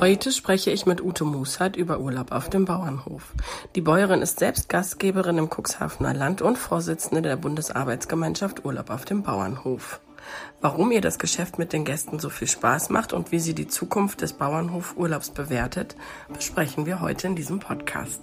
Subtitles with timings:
[0.00, 3.34] Heute spreche ich mit Ute Mushardt über Urlaub auf dem Bauernhof.
[3.74, 9.22] Die Bäuerin ist selbst Gastgeberin im Cuxhavener Land und Vorsitzende der Bundesarbeitsgemeinschaft Urlaub auf dem
[9.22, 10.00] Bauernhof.
[10.62, 13.68] Warum ihr das Geschäft mit den Gästen so viel Spaß macht und wie sie die
[13.68, 15.96] Zukunft des Bauernhofurlaubs bewertet,
[16.32, 18.22] besprechen wir heute in diesem Podcast.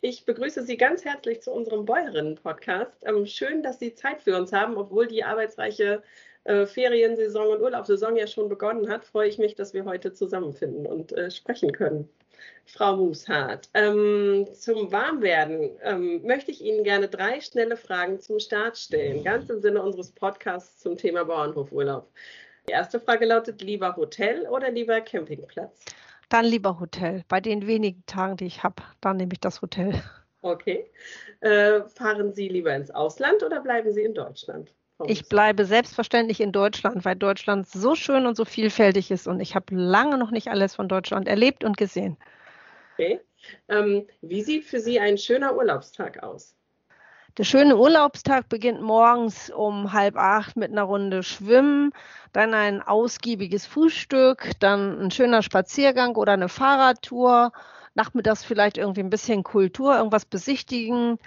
[0.00, 3.02] Ich begrüße Sie ganz herzlich zu unserem Bäuerinnen-Podcast.
[3.04, 6.04] Ähm, schön, dass Sie Zeit für uns haben, obwohl die arbeitsreiche
[6.48, 10.86] äh, Feriensaison und Urlaubssaison ja schon begonnen hat, freue ich mich, dass wir heute zusammenfinden
[10.86, 12.08] und äh, sprechen können.
[12.64, 18.78] Frau Mushardt, ähm, zum Warmwerden ähm, möchte ich Ihnen gerne drei schnelle Fragen zum Start
[18.78, 22.10] stellen, ganz im Sinne unseres Podcasts zum Thema Bauernhofurlaub.
[22.66, 25.84] Die erste Frage lautet, lieber Hotel oder lieber Campingplatz?
[26.30, 27.24] Dann lieber Hotel.
[27.28, 30.02] Bei den wenigen Tagen, die ich habe, dann nehme ich das Hotel.
[30.40, 30.90] Okay.
[31.40, 34.72] Äh, fahren Sie lieber ins Ausland oder bleiben Sie in Deutschland?
[35.06, 39.54] Ich bleibe selbstverständlich in Deutschland, weil Deutschland so schön und so vielfältig ist und ich
[39.54, 42.16] habe lange noch nicht alles von Deutschland erlebt und gesehen.
[42.94, 43.20] Okay.
[43.68, 46.56] Ähm, wie sieht für Sie ein schöner Urlaubstag aus?
[47.36, 51.92] Der schöne Urlaubstag beginnt morgens um halb acht mit einer Runde Schwimmen,
[52.32, 57.52] dann ein ausgiebiges Frühstück, dann ein schöner Spaziergang oder eine Fahrradtour,
[57.94, 61.18] nachmittags vielleicht irgendwie ein bisschen Kultur, irgendwas besichtigen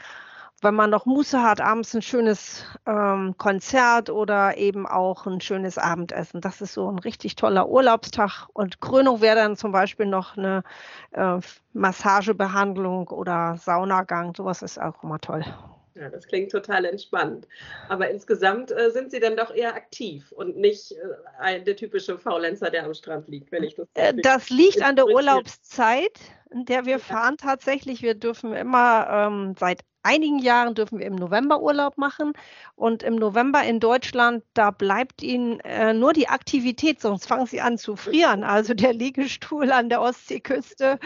[0.62, 5.78] wenn man noch Muße hat, abends ein schönes ähm, Konzert oder eben auch ein schönes
[5.78, 6.40] Abendessen.
[6.42, 8.48] Das ist so ein richtig toller Urlaubstag.
[8.54, 10.64] Und Krönung wäre dann zum Beispiel noch eine
[11.12, 11.40] äh,
[11.74, 14.36] Massagebehandlung oder Saunagang.
[14.36, 15.44] Sowas ist auch immer toll.
[15.96, 17.48] Ja, das klingt total entspannt.
[17.90, 20.94] Aber insgesamt äh, sind Sie dann doch eher aktiv und nicht
[21.44, 23.88] äh, der typische Faulenzer, der am Strand liegt, wenn ich das.
[23.96, 26.18] Äh, das liegt an der Urlaubszeit,
[26.50, 28.02] in der wir fahren tatsächlich.
[28.02, 32.34] Wir dürfen immer ähm, seit einigen Jahren dürfen wir im November Urlaub machen.
[32.76, 37.62] Und im November in Deutschland, da bleibt Ihnen äh, nur die Aktivität, sonst fangen Sie
[37.62, 38.44] an zu frieren.
[38.44, 41.00] Also der Liegestuhl an der Ostseeküste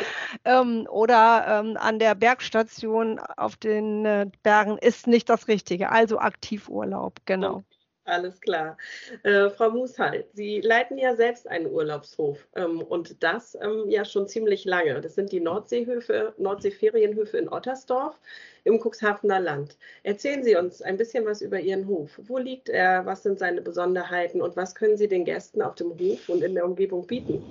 [0.46, 5.92] ähm, oder ähm, an der Bergstation auf den äh, Bergen ist nicht das Richtige.
[5.92, 7.64] Also Aktivurlaub, genau.
[8.06, 8.78] Alles klar.
[9.24, 14.28] Äh, Frau Mushalt, Sie leiten ja selbst einen Urlaubshof ähm, und das ähm, ja schon
[14.28, 15.02] ziemlich lange.
[15.02, 18.16] Das sind die Nordseehöfe, Nordseeferienhöfe in Ottersdorf
[18.64, 19.78] im Cuxhavener Land.
[20.04, 22.20] Erzählen Sie uns ein bisschen was über Ihren Hof.
[22.24, 23.08] Wo liegt er?
[23.08, 26.54] Was sind seine Besonderheiten und was können Sie den Gästen auf dem Hof und in
[26.54, 27.44] der Umgebung bieten?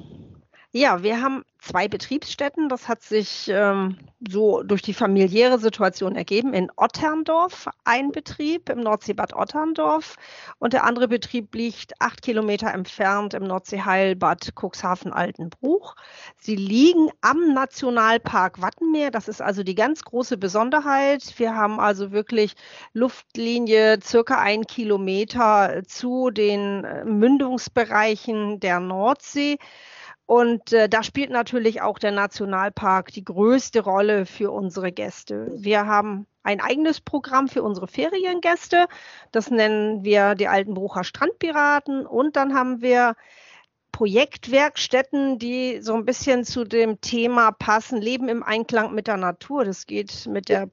[0.71, 2.69] Ja, wir haben zwei Betriebsstätten.
[2.69, 3.97] Das hat sich ähm,
[4.29, 6.53] so durch die familiäre Situation ergeben.
[6.53, 10.17] In Otterndorf ein Betrieb im Nordseebad Otterndorf
[10.59, 15.97] und der andere Betrieb liegt acht Kilometer entfernt im Nordseeheilbad Cuxhaven-Altenbruch.
[16.39, 19.11] Sie liegen am Nationalpark Wattenmeer.
[19.11, 21.35] Das ist also die ganz große Besonderheit.
[21.39, 22.55] Wir haben also wirklich
[22.93, 29.59] Luftlinie circa ein Kilometer zu den äh, Mündungsbereichen der Nordsee.
[30.27, 35.49] Und äh, da spielt natürlich auch der Nationalpark die größte Rolle für unsere Gäste.
[35.55, 38.87] Wir haben ein eigenes Programm für unsere Feriengäste.
[39.33, 42.07] Das nennen wir die Altenbrucher Strandpiraten.
[42.07, 43.17] Und dann haben wir
[43.93, 49.65] Projektwerkstätten, die so ein bisschen zu dem Thema passen, Leben im Einklang mit der Natur.
[49.65, 50.67] Das geht mit der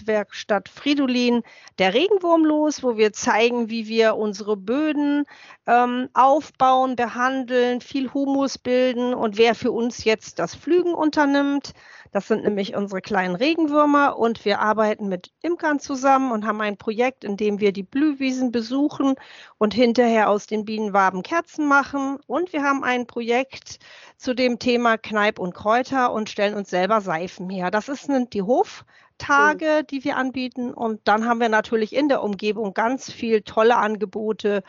[0.00, 1.42] Projektwerkstatt Fridolin
[1.78, 5.24] der Regenwurm los, wo wir zeigen, wie wir unsere Böden
[5.66, 11.72] ähm, aufbauen, behandeln, viel Humus bilden und wer für uns jetzt das Flügen unternimmt.
[12.12, 16.76] Das sind nämlich unsere kleinen Regenwürmer und wir arbeiten mit Imkern zusammen und haben ein
[16.76, 19.14] Projekt, in dem wir die Blühwiesen besuchen
[19.58, 22.18] und hinterher aus den Bienenwaben Kerzen machen.
[22.26, 23.78] Und wir haben ein Projekt
[24.16, 27.70] zu dem Thema Kneip und Kräuter und stellen uns selber Seifen her.
[27.70, 28.84] Das ist die Hof.
[29.20, 30.72] Tage, die wir anbieten.
[30.72, 34.62] Und dann haben wir natürlich in der Umgebung ganz viel tolle Angebote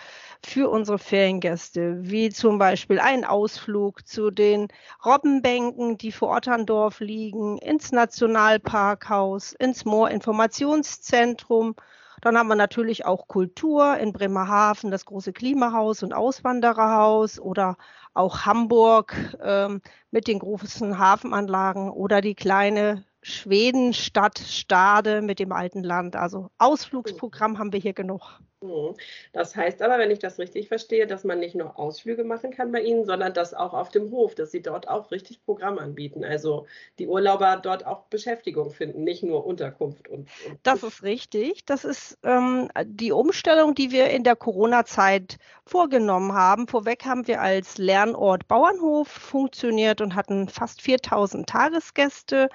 [0.45, 4.67] für unsere Feriengäste, wie zum Beispiel ein Ausflug zu den
[5.05, 11.75] Robbenbänken, die vor Otterndorf liegen, ins Nationalparkhaus, ins Moorinformationszentrum.
[12.21, 17.77] Dann haben wir natürlich auch Kultur in Bremerhaven, das große Klimahaus und Auswandererhaus oder
[18.13, 19.81] auch Hamburg ähm,
[20.11, 26.15] mit den großen Hafenanlagen oder die kleine Schweden, Stadt, Stade mit dem alten Land.
[26.15, 28.39] Also Ausflugsprogramm haben wir hier genug.
[28.61, 28.95] Mhm.
[29.33, 32.71] Das heißt aber, wenn ich das richtig verstehe, dass man nicht nur Ausflüge machen kann
[32.71, 36.23] bei Ihnen, sondern das auch auf dem Hof, dass Sie dort auch richtig Programm anbieten.
[36.23, 36.67] Also
[36.99, 40.07] die Urlauber dort auch Beschäftigung finden, nicht nur Unterkunft.
[40.07, 41.65] Und, und das ist richtig.
[41.65, 46.67] Das ist ähm, die Umstellung, die wir in der Corona-Zeit vorgenommen haben.
[46.67, 52.49] Vorweg haben wir als Lernort Bauernhof funktioniert und hatten fast 4000 Tagesgäste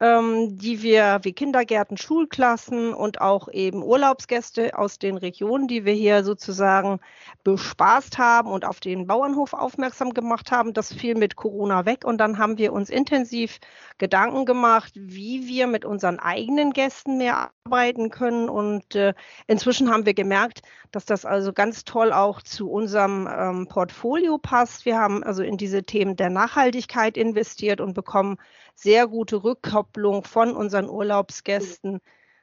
[0.00, 5.94] ähm, die wir wie Kindergärten, Schulklassen und auch eben Urlaubsgäste aus den Regionen, die wir
[5.94, 7.00] hier sozusagen
[7.44, 10.74] bespaßt haben und auf den Bauernhof aufmerksam gemacht haben.
[10.74, 13.58] Das fiel mit Corona weg und dann haben wir uns intensiv
[13.96, 18.48] Gedanken gemacht, wie wir mit unseren eigenen Gästen mehr arbeiten können.
[18.50, 19.14] Und äh,
[19.46, 20.60] inzwischen haben wir gemerkt,
[20.90, 24.84] dass das also ganz toll auch zu unserem ähm, Portfolio passt.
[24.84, 28.36] Wir haben also in diese Themen der Nachhaltigkeit investiert und bekommen
[28.74, 32.00] sehr gute Rückkopplung von unseren Urlaubsgästen,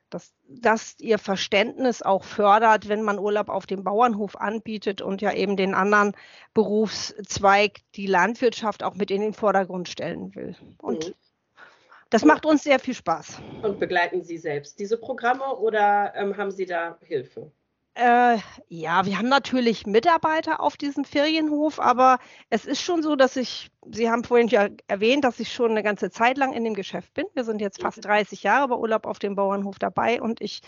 [0.09, 5.33] dass das ihr Verständnis auch fördert, wenn man Urlaub auf dem Bauernhof anbietet und ja
[5.33, 6.15] eben den anderen
[6.53, 10.55] Berufszweig, die Landwirtschaft, auch mit in den Vordergrund stellen will.
[10.77, 11.13] Und mhm.
[12.09, 13.41] das macht uns sehr viel Spaß.
[13.61, 17.51] Und begleiten Sie selbst diese Programme oder ähm, haben Sie da Hilfe?
[17.95, 22.19] Äh, ja, wir haben natürlich Mitarbeiter auf diesem Ferienhof, aber
[22.49, 25.81] es ist schon so, dass ich, Sie haben vorhin ja erwähnt, dass ich schon eine
[25.81, 27.25] ganze Zeit lang in dem Geschäft bin.
[27.33, 28.47] Wir sind jetzt fast 30 mhm.
[28.47, 30.61] Jahre bei Urlaub auf dem Bauernhof dabei und ich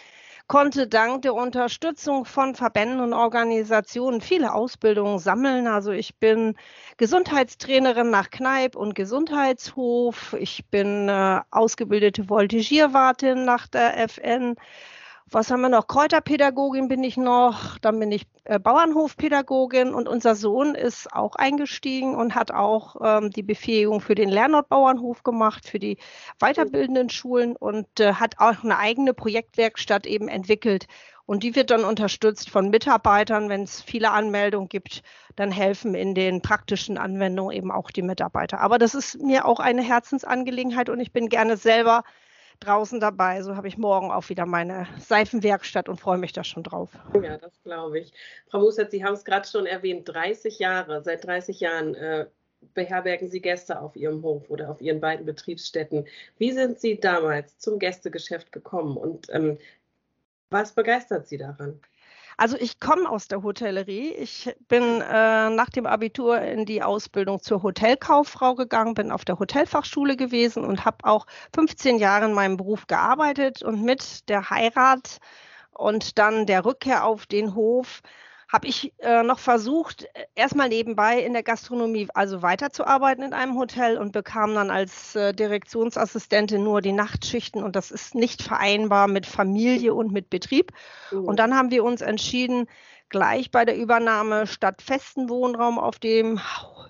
[0.47, 5.67] konnte dank der Unterstützung von Verbänden und Organisationen viele Ausbildungen sammeln.
[5.67, 6.55] Also ich bin
[6.95, 10.33] Gesundheitstrainerin nach Kneipp und Gesundheitshof.
[10.39, 14.55] Ich bin äh, ausgebildete Voltigierwartin nach der FN.
[15.29, 15.87] Was haben wir noch?
[15.87, 22.15] Kräuterpädagogin bin ich noch, dann bin ich äh, Bauernhofpädagogin und unser Sohn ist auch eingestiegen
[22.15, 25.97] und hat auch ähm, die Befähigung für den Lernort Bauernhof gemacht, für die
[26.39, 30.87] weiterbildenden Schulen und äh, hat auch eine eigene Projektwerkstatt eben entwickelt.
[31.25, 33.49] Und die wird dann unterstützt von Mitarbeitern.
[33.49, 35.03] Wenn es viele Anmeldungen gibt,
[35.35, 38.61] dann helfen in den praktischen Anwendungen eben auch die Mitarbeiter.
[38.61, 42.05] Aber das ist mir auch eine Herzensangelegenheit und ich bin gerne selber
[42.59, 43.41] draußen dabei.
[43.41, 46.89] So habe ich morgen auch wieder meine Seifenwerkstatt und freue mich da schon drauf.
[47.21, 48.13] Ja, das glaube ich.
[48.49, 52.25] Frau Mussert, Sie haben es gerade schon erwähnt, 30 Jahre, seit 30 Jahren äh,
[52.73, 56.05] beherbergen Sie Gäste auf Ihrem Hof oder auf Ihren beiden Betriebsstätten.
[56.37, 59.57] Wie sind Sie damals zum Gästegeschäft gekommen und ähm,
[60.49, 61.79] was begeistert Sie daran?
[62.39, 64.11] Also ich komme aus der Hotellerie.
[64.11, 69.39] Ich bin äh, nach dem Abitur in die Ausbildung zur Hotelkauffrau gegangen, bin auf der
[69.39, 71.25] Hotelfachschule gewesen und habe auch
[71.55, 75.17] 15 Jahre in meinem Beruf gearbeitet und mit der Heirat
[75.71, 78.01] und dann der Rückkehr auf den Hof
[78.47, 83.57] habe ich äh, noch versucht, äh, erstmal nebenbei in der Gastronomie also weiterzuarbeiten in einem
[83.57, 89.07] Hotel und bekam dann als äh, Direktionsassistentin nur die Nachtschichten und das ist nicht vereinbar
[89.07, 90.71] mit Familie und mit Betrieb.
[91.11, 91.25] Mhm.
[91.25, 92.67] Und dann haben wir uns entschieden,
[93.09, 96.39] gleich bei der Übernahme statt festen Wohnraum auf dem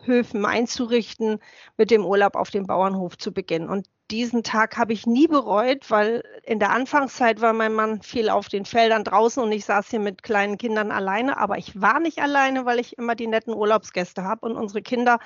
[0.05, 1.39] Höfen einzurichten,
[1.77, 3.69] mit dem Urlaub auf dem Bauernhof zu beginnen.
[3.69, 8.29] Und diesen Tag habe ich nie bereut, weil in der Anfangszeit war mein Mann viel
[8.29, 11.37] auf den Feldern draußen und ich saß hier mit kleinen Kindern alleine.
[11.37, 15.19] Aber ich war nicht alleine, weil ich immer die netten Urlaubsgäste habe und unsere Kinder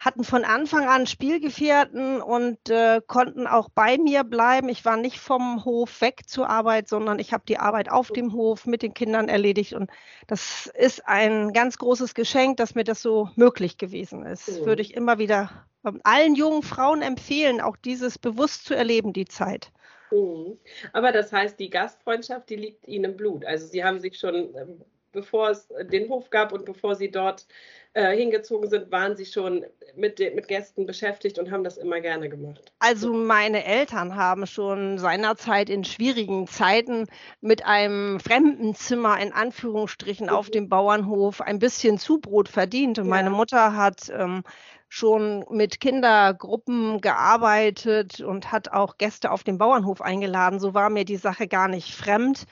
[0.00, 4.70] hatten von Anfang an Spielgefährten und äh, konnten auch bei mir bleiben.
[4.70, 8.32] Ich war nicht vom Hof weg zur Arbeit, sondern ich habe die Arbeit auf dem
[8.32, 9.74] Hof mit den Kindern erledigt.
[9.74, 9.90] Und
[10.26, 14.48] das ist ein ganz großes Geschenk, dass mir das so möglich gewesen ist.
[14.48, 14.64] Mhm.
[14.64, 19.26] Würde ich immer wieder ähm, allen jungen Frauen empfehlen, auch dieses bewusst zu erleben, die
[19.26, 19.70] Zeit.
[20.10, 20.58] Mhm.
[20.94, 23.44] Aber das heißt, die Gastfreundschaft, die liegt Ihnen im Blut.
[23.44, 27.46] Also Sie haben sich schon, ähm, bevor es den Hof gab und bevor Sie dort
[27.92, 29.64] äh, hingezogen sind, waren sie schon
[29.96, 32.72] mit, mit Gästen beschäftigt und haben das immer gerne gemacht.
[32.78, 37.08] Also meine Eltern haben schon seinerzeit in schwierigen Zeiten
[37.40, 40.32] mit einem Fremdenzimmer in Anführungsstrichen mhm.
[40.32, 43.00] auf dem Bauernhof ein bisschen Zubrot verdient.
[43.00, 43.10] Und ja.
[43.10, 44.44] meine Mutter hat ähm,
[44.88, 50.60] schon mit Kindergruppen gearbeitet und hat auch Gäste auf dem Bauernhof eingeladen.
[50.60, 52.46] So war mir die Sache gar nicht fremd.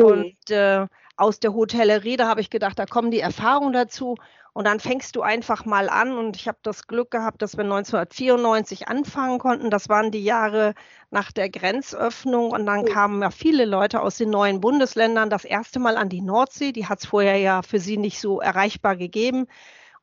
[0.00, 0.04] Mhm.
[0.04, 0.86] Und äh,
[1.20, 4.16] aus der Hotellerie, da habe ich gedacht, da kommen die Erfahrungen dazu.
[4.52, 6.16] Und dann fängst du einfach mal an.
[6.16, 9.70] Und ich habe das Glück gehabt, dass wir 1994 anfangen konnten.
[9.70, 10.74] Das waren die Jahre
[11.10, 12.50] nach der Grenzöffnung.
[12.50, 16.22] Und dann kamen ja viele Leute aus den neuen Bundesländern das erste Mal an die
[16.22, 16.72] Nordsee.
[16.72, 19.46] Die hat es vorher ja für sie nicht so erreichbar gegeben.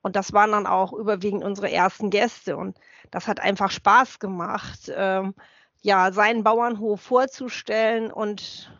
[0.01, 2.55] Und das waren dann auch überwiegend unsere ersten Gäste.
[2.55, 2.77] Und
[3.11, 5.33] das hat einfach Spaß gemacht, ähm,
[5.81, 8.71] ja, seinen Bauernhof vorzustellen und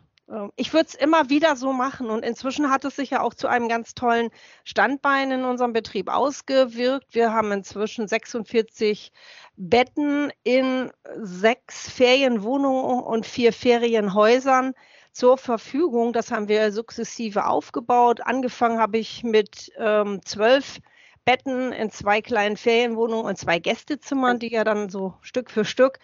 [0.56, 3.48] ich würde es immer wieder so machen und inzwischen hat es sich ja auch zu
[3.48, 4.28] einem ganz tollen
[4.64, 7.14] Standbein in unserem Betrieb ausgewirkt.
[7.14, 9.10] Wir haben inzwischen 46
[9.56, 14.74] Betten in sechs Ferienwohnungen und vier Ferienhäusern
[15.12, 16.12] zur Verfügung.
[16.12, 18.20] Das haben wir sukzessive aufgebaut.
[18.22, 20.78] Angefangen habe ich mit ähm, zwölf
[21.24, 25.98] Betten in zwei kleinen Ferienwohnungen und zwei Gästezimmern, die ja dann so Stück für Stück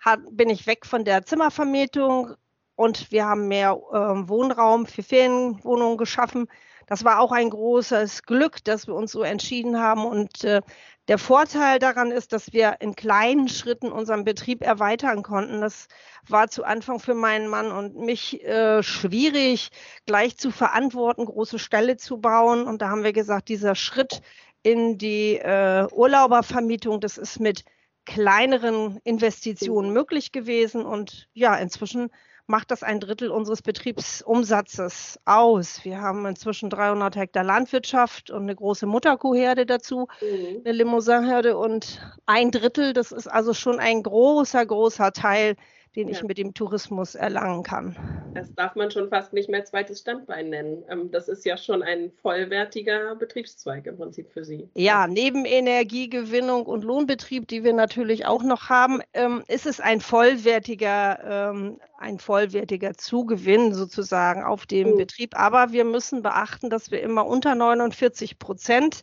[0.00, 2.34] hat, bin ich weg von der Zimmervermietung
[2.80, 3.94] und wir haben mehr äh,
[4.26, 6.48] Wohnraum für Ferienwohnungen geschaffen.
[6.86, 10.06] Das war auch ein großes Glück, dass wir uns so entschieden haben.
[10.06, 10.62] Und äh,
[11.06, 15.60] der Vorteil daran ist, dass wir in kleinen Schritten unseren Betrieb erweitern konnten.
[15.60, 15.88] Das
[16.26, 19.68] war zu Anfang für meinen Mann und mich äh, schwierig,
[20.06, 22.66] gleich zu verantworten, große Ställe zu bauen.
[22.66, 24.22] Und da haben wir gesagt, dieser Schritt
[24.62, 27.62] in die äh, Urlaubervermietung, das ist mit
[28.06, 30.86] kleineren Investitionen möglich gewesen.
[30.86, 32.08] Und ja, inzwischen
[32.50, 35.84] macht das ein Drittel unseres Betriebsumsatzes aus.
[35.84, 40.62] Wir haben inzwischen 300 Hektar Landwirtschaft und eine große Mutterkuhherde dazu, mhm.
[40.64, 45.56] eine Limousinherde und ein Drittel, das ist also schon ein großer, großer Teil
[45.96, 46.14] den ja.
[46.14, 47.96] ich mit dem Tourismus erlangen kann.
[48.34, 50.84] Das darf man schon fast nicht mehr zweites Standbein nennen.
[50.88, 54.68] Ähm, das ist ja schon ein vollwertiger Betriebszweig im Prinzip für Sie.
[54.74, 60.00] Ja, neben Energiegewinnung und Lohnbetrieb, die wir natürlich auch noch haben, ähm, ist es ein
[60.00, 64.96] vollwertiger, ähm, ein vollwertiger Zugewinn sozusagen auf dem mhm.
[64.98, 65.36] Betrieb.
[65.36, 69.02] Aber wir müssen beachten, dass wir immer unter 49 Prozent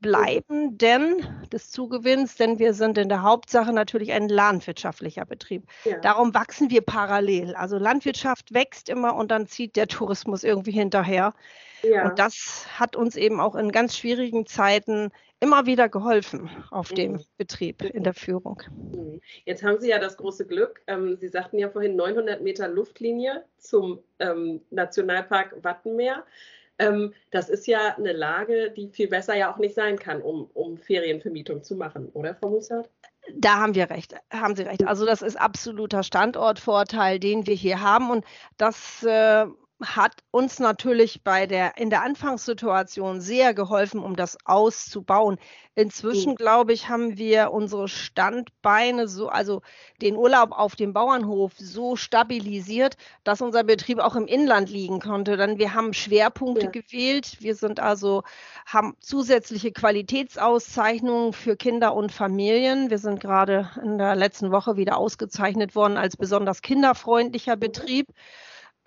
[0.00, 5.64] bleiben denn des Zugewinns, denn wir sind in der Hauptsache natürlich ein landwirtschaftlicher Betrieb.
[5.84, 5.98] Ja.
[5.98, 7.54] Darum wachsen wir parallel.
[7.54, 11.34] Also Landwirtschaft wächst immer und dann zieht der Tourismus irgendwie hinterher.
[11.82, 12.08] Ja.
[12.08, 15.10] Und das hat uns eben auch in ganz schwierigen Zeiten
[15.40, 17.24] immer wieder geholfen auf dem mhm.
[17.36, 18.62] Betrieb in der Führung.
[18.70, 19.20] Mhm.
[19.44, 20.82] Jetzt haben Sie ja das große Glück.
[20.86, 26.24] Ähm, Sie sagten ja vorhin 900 Meter Luftlinie zum ähm, Nationalpark Wattenmeer.
[26.78, 30.50] Ähm, das ist ja eine Lage, die viel besser ja auch nicht sein kann, um,
[30.52, 32.90] um Ferienvermietung zu machen, oder, Frau Mussert?
[33.34, 34.86] Da haben wir recht, haben Sie recht.
[34.86, 38.10] Also das ist absoluter Standortvorteil, den wir hier haben.
[38.10, 38.24] Und
[38.56, 39.46] das äh,
[39.82, 45.38] hat uns natürlich bei der, in der Anfangssituation sehr geholfen, um das auszubauen.
[45.74, 46.36] Inzwischen, mhm.
[46.36, 49.60] glaube ich, haben wir unsere Standbeine so, also
[50.00, 55.36] den Urlaub auf dem Bauernhof so stabilisiert, dass unser Betrieb auch im Inland liegen konnte.
[55.36, 56.70] Denn wir haben Schwerpunkte ja.
[56.70, 57.36] gewählt.
[57.40, 58.22] Wir sind also,
[58.64, 62.88] haben zusätzliche Qualitätsauszeichnungen für Kinder und Familien.
[62.88, 67.60] Wir sind gerade in der letzten Woche wieder ausgezeichnet worden als besonders kinderfreundlicher mhm.
[67.60, 68.08] Betrieb.
[68.08, 68.14] Ähm,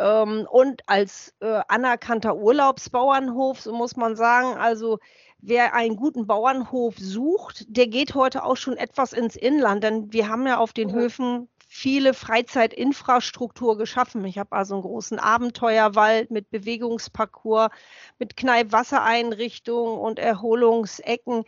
[0.03, 4.99] und als äh, anerkannter Urlaubsbauernhof, so muss man sagen, also
[5.41, 10.29] wer einen guten Bauernhof sucht, der geht heute auch schon etwas ins Inland, denn wir
[10.29, 14.25] haben ja auf den Höfen viele Freizeitinfrastruktur geschaffen.
[14.25, 17.69] Ich habe also einen großen Abenteuerwald mit Bewegungsparcours,
[18.17, 21.43] mit Kneipp-Wassereinrichtungen und Erholungsecken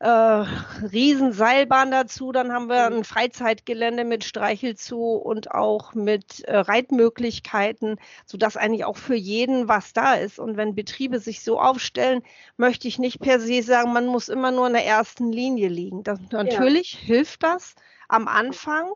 [0.00, 2.32] äh, Riesenseilbahn dazu.
[2.32, 8.96] Dann haben wir ein Freizeitgelände mit Streichelzoo und auch mit äh, Reitmöglichkeiten, sodass eigentlich auch
[8.96, 10.38] für jeden was da ist.
[10.38, 12.22] Und wenn Betriebe sich so aufstellen,
[12.56, 16.02] möchte ich nicht per se sagen, man muss immer nur in der ersten Linie liegen.
[16.02, 17.00] Das, natürlich ja.
[17.00, 17.74] hilft das
[18.08, 18.92] am Anfang.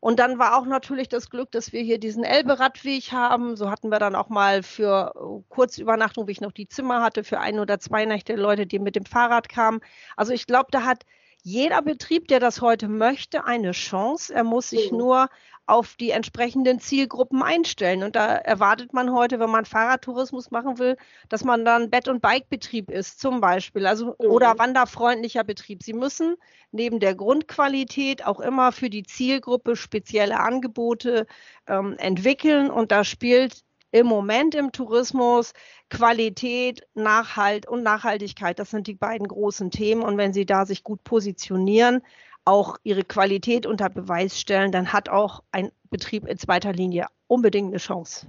[0.00, 3.56] Und dann war auch natürlich das Glück, dass wir hier diesen Elbe-Radweg haben.
[3.56, 7.24] So hatten wir dann auch mal für äh, Kurzübernachtung, wie ich noch die Zimmer hatte,
[7.24, 9.80] für ein oder zwei Nächte Leute, die mit dem Fahrrad kamen.
[10.16, 11.04] Also ich glaube, da hat
[11.42, 14.32] jeder Betrieb, der das heute möchte, eine Chance.
[14.34, 14.98] Er muss sich mhm.
[14.98, 15.28] nur
[15.68, 18.02] auf die entsprechenden Zielgruppen einstellen.
[18.02, 20.96] Und da erwartet man heute, wenn man Fahrradtourismus machen will,
[21.28, 24.30] dass man dann Bett- und Bikebetrieb ist, zum Beispiel, also mhm.
[24.30, 25.82] oder wanderfreundlicher Betrieb.
[25.82, 26.36] Sie müssen
[26.72, 31.26] neben der Grundqualität auch immer für die Zielgruppe spezielle Angebote
[31.66, 32.70] ähm, entwickeln.
[32.70, 35.52] Und da spielt im Moment im Tourismus
[35.90, 38.58] Qualität, Nachhalt und Nachhaltigkeit.
[38.58, 40.02] Das sind die beiden großen Themen.
[40.02, 42.02] Und wenn Sie da sich gut positionieren,
[42.48, 47.68] auch ihre Qualität unter Beweis stellen, dann hat auch ein Betrieb in zweiter Linie unbedingt
[47.68, 48.26] eine Chance.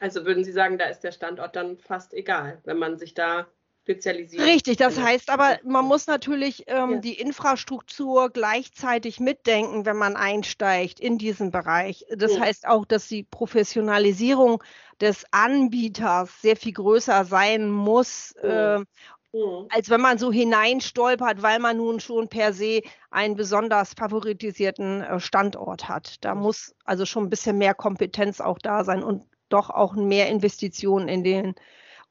[0.00, 3.46] Also würden Sie sagen, da ist der Standort dann fast egal, wenn man sich da
[3.84, 4.42] spezialisiert.
[4.42, 6.98] Richtig, das heißt aber, man muss natürlich ähm, ja.
[6.98, 12.04] die Infrastruktur gleichzeitig mitdenken, wenn man einsteigt in diesen Bereich.
[12.14, 12.40] Das ja.
[12.40, 14.62] heißt auch, dass die Professionalisierung
[15.00, 18.76] des Anbieters sehr viel größer sein muss, ja.
[18.76, 18.84] äh,
[19.34, 19.66] Mhm.
[19.70, 25.18] als wenn man so hineinstolpert, weil man nun schon per se einen besonders favoritisierten äh,
[25.18, 26.24] Standort hat.
[26.24, 30.28] Da muss also schon ein bisschen mehr Kompetenz auch da sein und doch auch mehr
[30.28, 31.54] Investitionen in den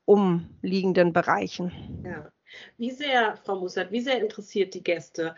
[0.03, 2.03] umliegenden Bereichen.
[2.05, 2.29] Ja.
[2.77, 5.35] Wie sehr, Frau Mussert, wie sehr interessiert die Gäste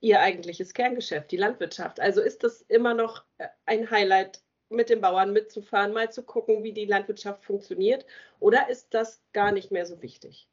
[0.00, 2.00] Ihr eigentliches Kerngeschäft, die Landwirtschaft?
[2.00, 6.64] Also ist das immer noch äh, ein Highlight mit den Bauern mitzufahren, mal zu gucken,
[6.64, 8.06] wie die Landwirtschaft funktioniert?
[8.40, 10.48] Oder ist das gar nicht mehr so wichtig?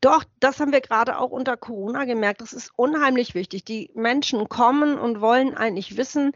[0.00, 2.40] Doch, das haben wir gerade auch unter Corona gemerkt.
[2.40, 3.64] Das ist unheimlich wichtig.
[3.64, 6.32] Die Menschen kommen und wollen eigentlich wissen,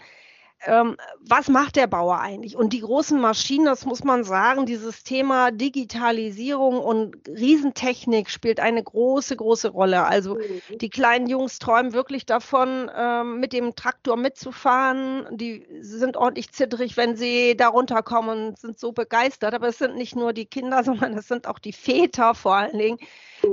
[0.67, 2.57] ähm, was macht der Bauer eigentlich?
[2.57, 8.83] Und die großen Maschinen, das muss man sagen, dieses Thema Digitalisierung und Riesentechnik spielt eine
[8.83, 10.05] große, große Rolle.
[10.05, 10.79] Also mhm.
[10.79, 15.27] die kleinen Jungs träumen wirklich davon, ähm, mit dem Traktor mitzufahren.
[15.31, 19.55] Die sind ordentlich zittrig, wenn sie da runterkommen und sind so begeistert.
[19.55, 22.79] Aber es sind nicht nur die Kinder, sondern es sind auch die Väter vor allen
[22.79, 22.99] Dingen,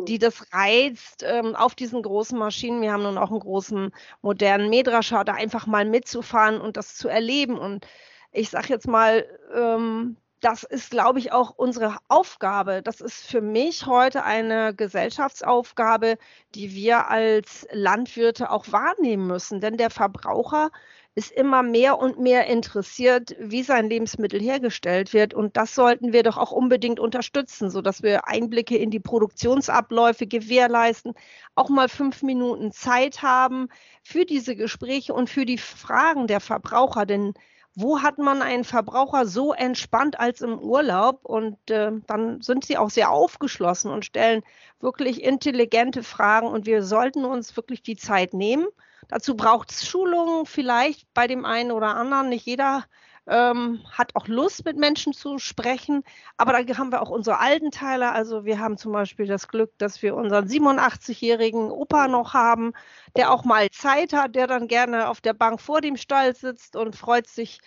[0.04, 4.70] die das reizt, ähm, auf diesen großen Maschinen, wir haben nun auch einen großen modernen
[4.70, 7.58] Mähdrescher, da einfach mal mitzufahren und das zu erleben.
[7.58, 7.88] Und
[8.32, 12.84] ich sage jetzt mal, ähm, das ist, glaube ich, auch unsere Aufgabe.
[12.84, 16.18] Das ist für mich heute eine Gesellschaftsaufgabe,
[16.54, 19.60] die wir als Landwirte auch wahrnehmen müssen.
[19.60, 20.70] Denn der Verbraucher
[21.15, 25.34] ist immer mehr und mehr interessiert, wie sein Lebensmittel hergestellt wird.
[25.34, 31.13] Und das sollten wir doch auch unbedingt unterstützen, sodass wir Einblicke in die Produktionsabläufe gewährleisten,
[31.55, 33.69] auch mal fünf Minuten Zeit haben
[34.03, 37.05] für diese Gespräche und für die Fragen der Verbraucher.
[37.05, 37.34] Denn
[37.75, 41.24] wo hat man einen Verbraucher so entspannt als im Urlaub?
[41.24, 44.43] Und äh, dann sind sie auch sehr aufgeschlossen und stellen
[44.81, 46.48] wirklich intelligente Fragen.
[46.48, 48.67] Und wir sollten uns wirklich die Zeit nehmen
[49.08, 52.30] Dazu braucht es Schulungen vielleicht bei dem einen oder anderen.
[52.30, 52.86] Nicht jeder
[53.28, 56.04] ähm, hat auch Lust, mit Menschen zu sprechen.
[56.38, 58.12] Aber da haben wir auch unsere alten Teile.
[58.12, 62.74] Also wir haben zum Beispiel das Glück, dass wir unseren 87-jährigen Opa noch haben,
[63.16, 66.75] der auch mal Zeit hat, der dann gerne auf der Bank vor dem Stall sitzt
[66.75, 67.60] und freut sich,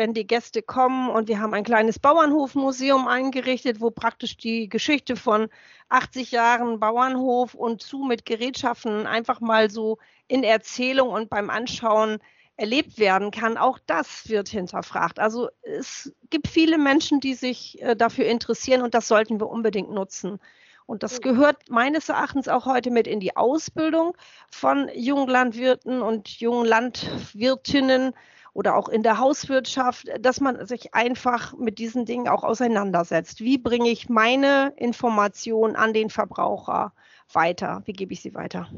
[0.00, 1.10] wenn die Gäste kommen.
[1.10, 5.48] Und wir haben ein kleines Bauernhofmuseum eingerichtet, wo praktisch die Geschichte von
[5.90, 12.18] 80 Jahren Bauernhof und zu mit Gerätschaften einfach mal so in Erzählung und beim Anschauen
[12.56, 15.18] erlebt werden kann, auch das wird hinterfragt.
[15.18, 19.90] Also es gibt viele Menschen, die sich äh, dafür interessieren und das sollten wir unbedingt
[19.90, 20.40] nutzen.
[20.86, 24.16] Und das gehört meines Erachtens auch heute mit in die Ausbildung
[24.50, 28.14] von jungen Landwirten und jungen Landwirtinnen
[28.52, 33.40] oder auch in der Hauswirtschaft, dass man sich einfach mit diesen Dingen auch auseinandersetzt.
[33.40, 36.92] Wie bringe ich meine Information an den Verbraucher
[37.32, 37.82] weiter?
[37.84, 38.68] Wie gebe ich sie weiter?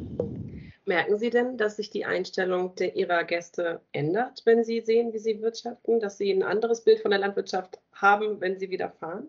[0.84, 5.18] Merken Sie denn, dass sich die Einstellung der Ihrer Gäste ändert, wenn Sie sehen, wie
[5.18, 9.28] Sie wirtschaften, dass Sie ein anderes Bild von der Landwirtschaft haben, wenn Sie wieder fahren?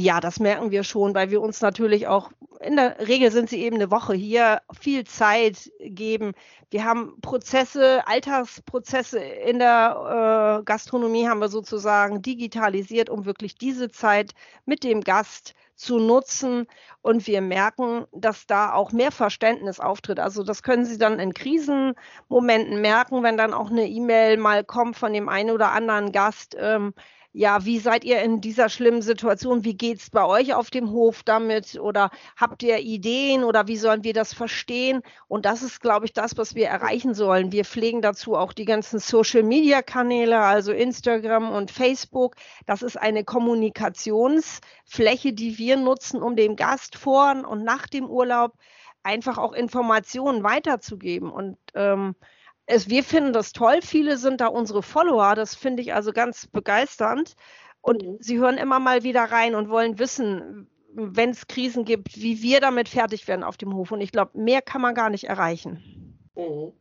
[0.00, 2.30] Ja, das merken wir schon, weil wir uns natürlich auch,
[2.60, 6.34] in der Regel sind sie eben eine Woche hier, viel Zeit geben.
[6.70, 13.90] Wir haben Prozesse, Alltagsprozesse in der äh, Gastronomie haben wir sozusagen digitalisiert, um wirklich diese
[13.90, 14.34] Zeit
[14.66, 16.68] mit dem Gast zu nutzen.
[17.02, 20.20] Und wir merken, dass da auch mehr Verständnis auftritt.
[20.20, 24.96] Also das können Sie dann in Krisenmomenten merken, wenn dann auch eine E-Mail mal kommt
[24.96, 26.56] von dem einen oder anderen Gast.
[26.56, 26.94] Ähm,
[27.32, 29.64] ja, wie seid ihr in dieser schlimmen Situation?
[29.64, 31.78] Wie geht es bei euch auf dem Hof damit?
[31.78, 35.02] Oder habt ihr Ideen oder wie sollen wir das verstehen?
[35.28, 37.52] Und das ist, glaube ich, das, was wir erreichen sollen.
[37.52, 42.34] Wir pflegen dazu auch die ganzen Social-Media-Kanäle, also Instagram und Facebook.
[42.66, 48.54] Das ist eine Kommunikationsfläche, die wir nutzen, um dem Gast vor und nach dem Urlaub
[49.02, 51.30] einfach auch Informationen weiterzugeben.
[51.30, 52.14] Und ähm,
[52.68, 53.80] es, wir finden das toll.
[53.82, 55.34] Viele sind da unsere Follower.
[55.34, 57.34] Das finde ich also ganz begeisternd.
[57.80, 58.16] Und mhm.
[58.20, 62.60] sie hören immer mal wieder rein und wollen wissen, wenn es Krisen gibt, wie wir
[62.60, 63.90] damit fertig werden auf dem Hof.
[63.90, 66.20] Und ich glaube, mehr kann man gar nicht erreichen.
[66.36, 66.72] Mhm.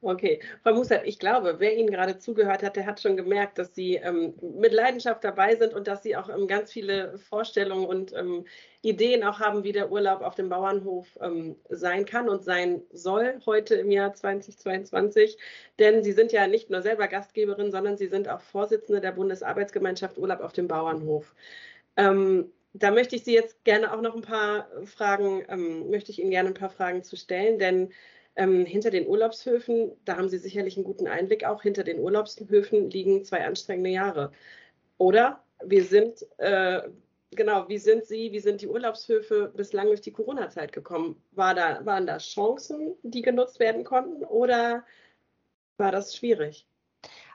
[0.00, 3.74] Okay, Frau Musat, ich glaube, wer Ihnen gerade zugehört hat, der hat schon gemerkt, dass
[3.74, 8.12] Sie ähm, mit Leidenschaft dabei sind und dass Sie auch ähm, ganz viele Vorstellungen und
[8.12, 8.46] ähm,
[8.82, 13.40] Ideen auch haben, wie der Urlaub auf dem Bauernhof ähm, sein kann und sein soll
[13.44, 15.36] heute im Jahr 2022.
[15.80, 20.16] Denn Sie sind ja nicht nur selber Gastgeberin, sondern Sie sind auch Vorsitzende der Bundesarbeitsgemeinschaft
[20.16, 21.34] Urlaub auf dem Bauernhof.
[21.96, 26.20] Ähm, da möchte ich Sie jetzt gerne auch noch ein paar Fragen, ähm, möchte ich
[26.20, 27.92] Ihnen gerne ein paar Fragen zu stellen, denn
[28.38, 32.88] ähm, hinter den Urlaubshöfen, da haben Sie sicherlich einen guten Einblick auch, hinter den Urlaubshöfen
[32.90, 34.32] liegen zwei anstrengende Jahre.
[34.96, 36.82] Oder wir sind, äh,
[37.32, 41.20] genau, wie sind Sie, wie sind die Urlaubshöfe bislang durch die Corona-Zeit gekommen?
[41.32, 44.84] War da, waren da Chancen, die genutzt werden konnten oder
[45.76, 46.67] war das schwierig?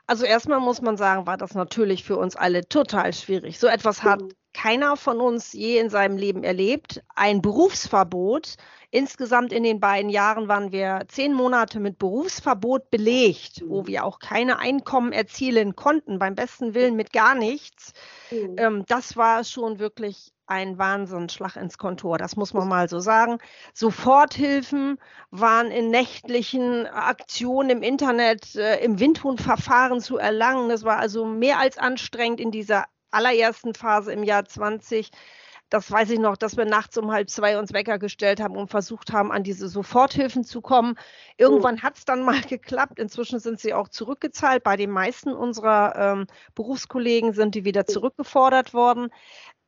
[0.06, 3.58] Also erstmal muss man sagen, war das natürlich für uns alle total schwierig.
[3.58, 4.28] So etwas hat mhm.
[4.52, 7.02] keiner von uns je in seinem Leben erlebt.
[7.14, 8.56] Ein Berufsverbot
[8.94, 13.86] Insgesamt in den beiden Jahren waren wir zehn Monate mit Berufsverbot belegt, wo mhm.
[13.88, 17.92] wir auch keine Einkommen erzielen konnten, beim besten Willen mit gar nichts.
[18.30, 18.54] Mhm.
[18.56, 23.38] Ähm, das war schon wirklich ein Wahnsinnsschlag ins Kontor, das muss man mal so sagen.
[23.72, 24.98] Soforthilfen
[25.30, 30.68] waren in nächtlichen Aktionen im Internet, äh, im Windhundverfahren zu erlangen.
[30.68, 35.10] Das war also mehr als anstrengend in dieser allerersten Phase im Jahr 20
[35.74, 38.70] das weiß ich noch, dass wir nachts um halb zwei uns Wecker gestellt haben und
[38.70, 40.94] versucht haben, an diese Soforthilfen zu kommen.
[41.36, 43.00] Irgendwann hat es dann mal geklappt.
[43.00, 44.62] Inzwischen sind sie auch zurückgezahlt.
[44.62, 49.08] Bei den meisten unserer ähm, Berufskollegen sind die wieder zurückgefordert worden.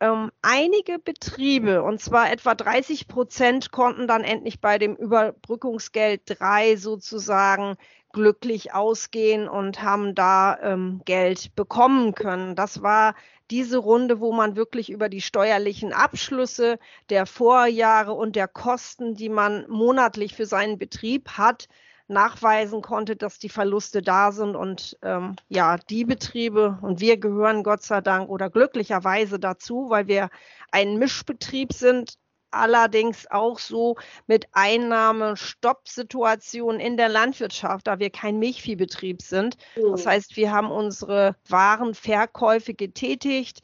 [0.01, 6.77] Ähm, einige Betriebe, und zwar etwa 30 Prozent, konnten dann endlich bei dem Überbrückungsgeld 3
[6.77, 7.77] sozusagen
[8.13, 12.57] glücklich ausgehen und haben da ähm, Geld bekommen können.
[12.57, 13.15] Das war
[13.51, 16.79] diese Runde, wo man wirklich über die steuerlichen Abschlüsse
[17.11, 21.69] der Vorjahre und der Kosten, die man monatlich für seinen Betrieb hat,
[22.09, 24.57] nachweisen konnte, dass die Verluste da sind.
[24.57, 30.07] Und ähm, ja, die Betriebe, und wir gehören Gott sei Dank oder glücklicherweise dazu, weil
[30.07, 30.31] wir
[30.71, 32.19] ein Mischbetrieb sind,
[32.51, 39.57] allerdings auch so mit Einnahmestoppsituationen in der Landwirtschaft, da wir kein Milchviehbetrieb sind.
[39.77, 39.93] Mhm.
[39.93, 43.61] Das heißt, wir haben unsere Warenverkäufe getätigt,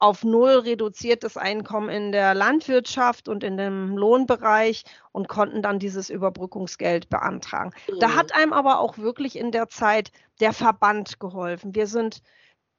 [0.00, 6.10] auf null reduziertes Einkommen in der Landwirtschaft und in dem Lohnbereich und konnten dann dieses
[6.10, 7.72] Überbrückungsgeld beantragen.
[7.88, 8.00] Mhm.
[8.00, 10.10] Da hat einem aber auch wirklich in der Zeit
[10.40, 11.74] der Verband geholfen.
[11.74, 12.22] Wir sind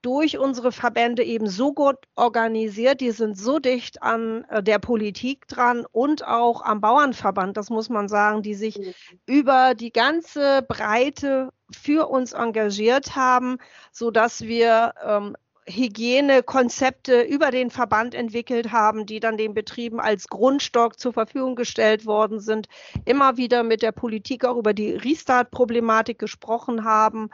[0.02, 5.48] durch unsere Verbände eben so gut organisiert, die sind so dicht an äh, der Politik
[5.48, 8.94] dran und auch am Bauernverband, das muss man sagen, die sich mhm.
[9.28, 13.58] über die ganze Breite für uns engagiert haben,
[13.92, 15.36] so dass wir ähm,
[15.74, 22.06] Hygienekonzepte über den Verband entwickelt haben, die dann den Betrieben als Grundstock zur Verfügung gestellt
[22.06, 22.68] worden sind,
[23.06, 27.30] immer wieder mit der Politik auch über die Restart-Problematik gesprochen haben.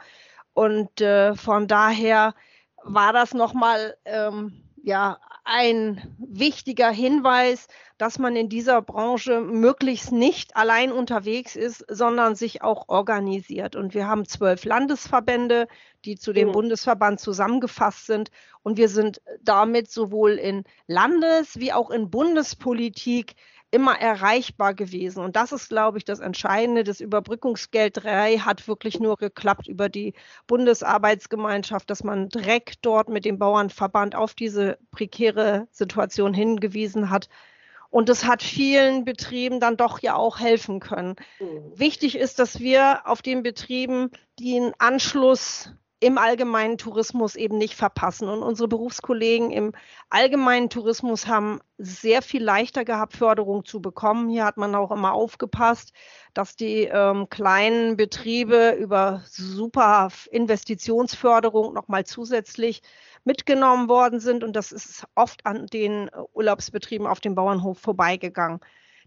[0.54, 2.34] Und äh, von daher
[2.82, 5.18] war das nochmal ähm, ja,
[5.50, 12.60] ein wichtiger Hinweis, dass man in dieser Branche möglichst nicht allein unterwegs ist, sondern sich
[12.60, 13.74] auch organisiert.
[13.74, 15.66] Und wir haben zwölf Landesverbände,
[16.04, 16.52] die zu dem mhm.
[16.52, 18.30] Bundesverband zusammengefasst sind.
[18.62, 23.34] Und wir sind damit sowohl in Landes- wie auch in Bundespolitik
[23.70, 25.22] immer erreichbar gewesen.
[25.22, 26.84] Und das ist, glaube ich, das Entscheidende.
[26.84, 30.14] Das Überbrückungsgeld 3 hat wirklich nur geklappt über die
[30.46, 37.28] Bundesarbeitsgemeinschaft, dass man direkt dort mit dem Bauernverband auf diese prekäre Situation hingewiesen hat.
[37.90, 41.16] Und es hat vielen Betrieben dann doch ja auch helfen können.
[41.40, 41.72] Mhm.
[41.74, 48.28] Wichtig ist, dass wir auf den Betrieben den Anschluss im allgemeinen Tourismus eben nicht verpassen.
[48.28, 49.72] Und unsere Berufskollegen im
[50.10, 54.28] allgemeinen Tourismus haben sehr viel leichter gehabt, Förderung zu bekommen.
[54.28, 55.92] Hier hat man auch immer aufgepasst,
[56.34, 62.82] dass die ähm, kleinen Betriebe über super Investitionsförderung nochmal zusätzlich
[63.24, 64.44] mitgenommen worden sind.
[64.44, 68.60] Und das ist oft an den Urlaubsbetrieben auf dem Bauernhof vorbeigegangen.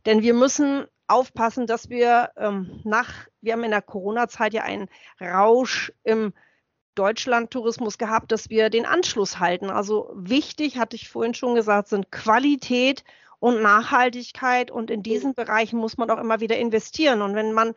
[0.06, 4.90] Denn wir müssen aufpassen, dass wir ähm, nach, wir haben in der Corona-Zeit ja einen
[5.22, 6.34] Rausch im
[6.96, 9.70] Deutschlandtourismus gehabt, dass wir den Anschluss halten.
[9.70, 13.04] Also wichtig, hatte ich vorhin schon gesagt, sind Qualität
[13.40, 14.72] und Nachhaltigkeit.
[14.72, 17.22] Und in diesen Bereichen muss man auch immer wieder investieren.
[17.22, 17.74] Und wenn man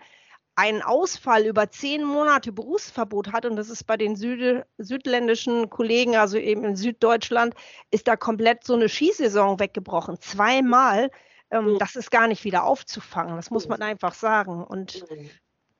[0.57, 6.17] einen Ausfall über zehn Monate Berufsverbot hat, und das ist bei den Süd südländischen Kollegen,
[6.17, 7.55] also eben in Süddeutschland,
[7.91, 10.21] ist da komplett so eine Skisaison weggebrochen.
[10.21, 11.11] Zweimal.
[11.51, 13.37] Ähm, das ist gar nicht wieder aufzufangen.
[13.37, 14.63] Das muss man einfach sagen.
[14.63, 15.05] Und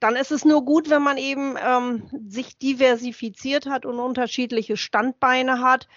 [0.05, 5.63] dann ist es nur gut, wenn man eben ähm, sich diversifiziert hat und unterschiedliche Standbeine
[5.63, 5.89] hat,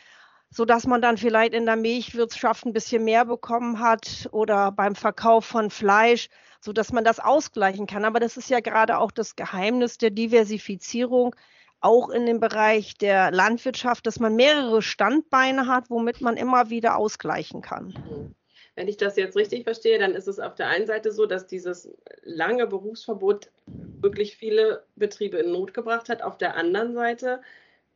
[0.50, 4.96] so dass man dann vielleicht in der Milchwirtschaft ein bisschen mehr bekommen hat oder beim
[4.96, 6.30] Verkauf von Fleisch,
[6.62, 8.06] so dass man das ausgleichen kann.
[8.06, 11.36] Aber das ist ja gerade auch das Geheimnis der Diversifizierung,
[11.82, 16.96] auch in dem Bereich der Landwirtschaft, dass man mehrere Standbeine hat, womit man immer wieder
[16.96, 18.34] ausgleichen kann.
[18.78, 21.48] Wenn ich das jetzt richtig verstehe, dann ist es auf der einen Seite so, dass
[21.48, 21.90] dieses
[22.22, 26.22] lange Berufsverbot wirklich viele Betriebe in Not gebracht hat.
[26.22, 27.42] Auf der anderen Seite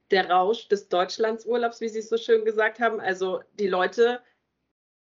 [0.10, 3.00] der Rausch des Deutschlandsurlaubs, wie Sie es so schön gesagt haben.
[3.00, 4.22] Also die Leute,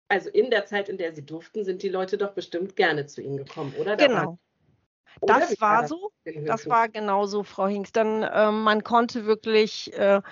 [0.06, 3.20] also in der Zeit, in der sie durften, sind die Leute doch bestimmt gerne zu
[3.20, 3.96] Ihnen gekommen, oder?
[3.96, 4.38] Genau.
[5.22, 6.12] Oder das war, war so.
[6.46, 7.92] Das war genau so, Frau Hinks.
[7.92, 10.22] Dann äh, man konnte wirklich äh,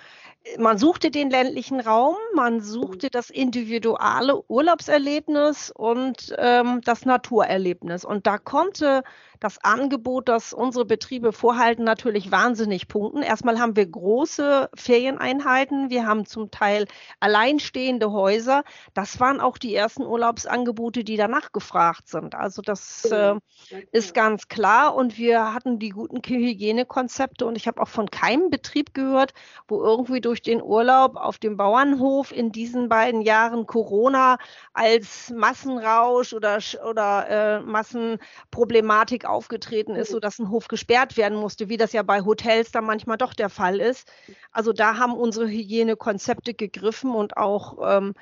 [0.58, 8.04] man suchte den ländlichen Raum, man suchte das individuelle Urlaubserlebnis und ähm, das Naturerlebnis.
[8.04, 9.02] Und da konnte
[9.38, 13.22] das Angebot, das unsere Betriebe vorhalten, natürlich wahnsinnig punkten.
[13.22, 16.86] Erstmal haben wir große Ferieneinheiten, wir haben zum Teil
[17.18, 18.62] alleinstehende Häuser.
[18.94, 22.34] Das waren auch die ersten Urlaubsangebote, die danach gefragt sind.
[22.34, 23.34] Also das äh,
[23.90, 24.94] ist ganz klar.
[24.94, 29.34] Und wir hatten die guten Hygienekonzepte und ich habe auch von keinem Betrieb gehört,
[29.68, 34.38] wo irgendwie durch den Urlaub auf dem Bauernhof in diesen beiden Jahren Corona
[34.72, 41.76] als Massenrausch oder, oder äh, Massenproblematik aufgetreten ist, sodass ein Hof gesperrt werden musste, wie
[41.76, 44.10] das ja bei Hotels dann manchmal doch der Fall ist.
[44.52, 48.14] Also da haben unsere Hygienekonzepte gegriffen und auch ähm,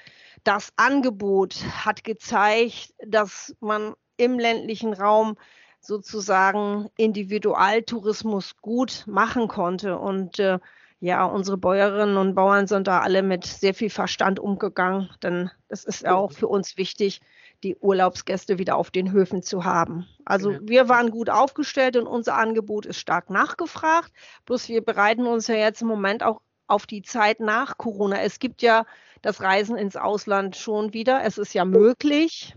[0.45, 5.37] das Angebot hat gezeigt, dass man im ländlichen Raum
[5.81, 9.99] sozusagen Individualtourismus gut machen konnte.
[9.99, 10.59] Und äh,
[11.01, 15.85] ja, unsere Bäuerinnen und Bauern sind da alle mit sehr viel Verstand umgegangen, denn es
[15.85, 17.21] ist auch für uns wichtig,
[17.63, 20.07] die Urlaubsgäste wieder auf den Höfen zu haben.
[20.25, 24.13] Also wir waren gut aufgestellt und unser Angebot ist stark nachgefragt.
[24.47, 28.21] Bloß wir bereiten uns ja jetzt im Moment auch auf die Zeit nach Corona.
[28.23, 28.87] Es gibt ja
[29.23, 31.23] das Reisen ins Ausland schon wieder.
[31.25, 32.55] Es ist ja möglich.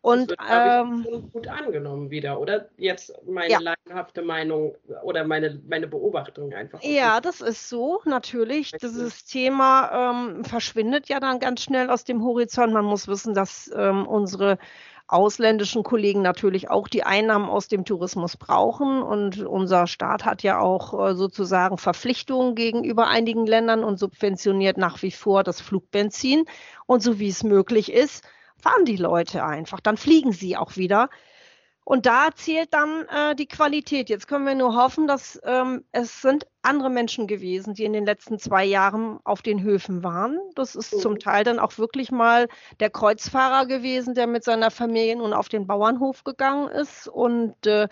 [0.00, 2.68] Und das wird, ähm, gut angenommen wieder, oder?
[2.76, 3.58] Jetzt meine ja.
[3.58, 6.80] leidenhafte Meinung oder meine, meine Beobachtung einfach.
[6.82, 8.72] Ja, das ist so, natürlich.
[8.80, 12.72] Dieses Thema ähm, verschwindet ja dann ganz schnell aus dem Horizont.
[12.72, 14.58] Man muss wissen, dass ähm, unsere
[15.08, 19.02] ausländischen Kollegen natürlich auch die Einnahmen aus dem Tourismus brauchen.
[19.02, 25.02] Und unser Staat hat ja auch äh, sozusagen Verpflichtungen gegenüber einigen Ländern und subventioniert nach
[25.02, 26.44] wie vor das Flugbenzin.
[26.86, 28.22] Und so wie es möglich ist,
[28.60, 29.80] fahren die Leute einfach.
[29.80, 31.08] Dann fliegen sie auch wieder.
[31.88, 34.10] Und da zählt dann äh, die Qualität.
[34.10, 38.04] Jetzt können wir nur hoffen, dass ähm, es sind andere Menschen gewesen, die in den
[38.04, 40.38] letzten zwei Jahren auf den Höfen waren.
[40.54, 40.98] Das ist mhm.
[40.98, 45.48] zum Teil dann auch wirklich mal der Kreuzfahrer gewesen, der mit seiner Familie nun auf
[45.48, 47.08] den Bauernhof gegangen ist.
[47.08, 47.88] Und äh,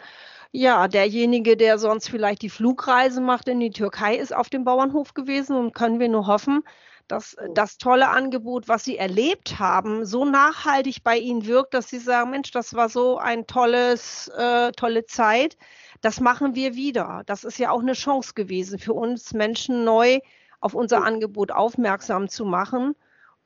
[0.53, 5.15] ja, derjenige, der sonst vielleicht die Flugreise macht in die Türkei, ist auf dem Bauernhof
[5.15, 5.57] gewesen.
[5.57, 6.65] Und können wir nur hoffen,
[7.09, 11.89] dass äh, das tolle Angebot, was Sie erlebt haben, so nachhaltig bei Ihnen wirkt, dass
[11.89, 15.57] Sie sagen, Mensch, das war so ein tolles, äh, tolle Zeit.
[16.01, 17.23] Das machen wir wieder.
[17.27, 20.21] Das ist ja auch eine Chance gewesen für uns Menschen neu
[20.61, 22.95] auf unser Angebot aufmerksam zu machen.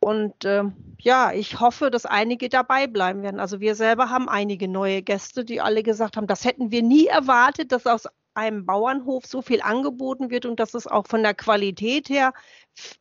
[0.01, 0.65] Und äh,
[0.99, 3.39] ja, ich hoffe, dass einige dabei bleiben werden.
[3.39, 7.07] Also wir selber haben einige neue Gäste, die alle gesagt haben, das hätten wir nie
[7.07, 11.35] erwartet, dass aus einem Bauernhof so viel angeboten wird und dass es auch von der
[11.35, 12.33] Qualität her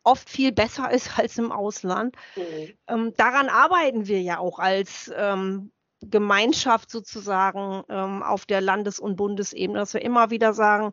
[0.02, 2.16] oft viel besser ist als im Ausland.
[2.36, 2.72] Mhm.
[2.88, 9.16] Ähm, daran arbeiten wir ja auch als ähm, Gemeinschaft sozusagen ähm, auf der Landes- und
[9.16, 10.92] Bundesebene, dass wir immer wieder sagen,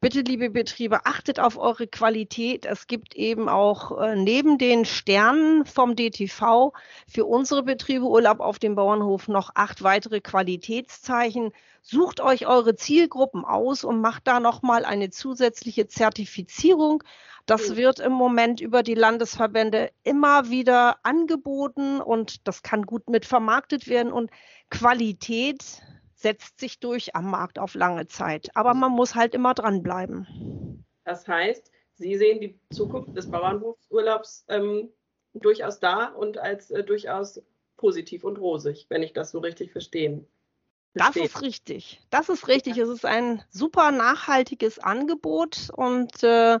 [0.00, 2.66] Bitte, liebe Betriebe, achtet auf eure Qualität.
[2.66, 6.72] Es gibt eben auch äh, neben den Sternen vom DTV
[7.08, 11.50] für unsere Betriebe Urlaub auf dem Bauernhof noch acht weitere Qualitätszeichen.
[11.82, 17.02] Sucht euch eure Zielgruppen aus und macht da nochmal eine zusätzliche Zertifizierung.
[17.46, 23.26] Das wird im Moment über die Landesverbände immer wieder angeboten und das kann gut mit
[23.26, 24.30] vermarktet werden und
[24.70, 25.82] Qualität
[26.18, 28.50] setzt sich durch am Markt auf lange Zeit.
[28.54, 30.84] Aber man muss halt immer dranbleiben.
[31.04, 34.90] Das heißt, Sie sehen die Zukunft des Bauernhofsurlaubs ähm,
[35.34, 37.42] durchaus da und als äh, durchaus
[37.76, 40.24] positiv und rosig, wenn ich das so richtig verstehe.
[40.94, 42.00] Das ist richtig.
[42.10, 42.78] Das ist richtig.
[42.78, 46.58] Es ist ein super nachhaltiges Angebot und äh,